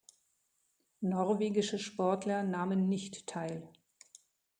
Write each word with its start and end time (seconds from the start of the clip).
Norwegische 1.01 1.77
Sportler 1.77 2.41
nahmen 2.41 2.89
nicht 2.89 3.27
teil. 3.27 3.69